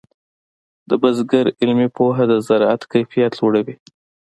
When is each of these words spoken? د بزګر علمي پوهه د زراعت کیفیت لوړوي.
د 0.89 0.91
بزګر 1.01 1.45
علمي 1.61 1.87
پوهه 1.97 2.23
د 2.31 2.33
زراعت 2.47 2.81
کیفیت 2.93 3.31
لوړوي. 3.39 3.75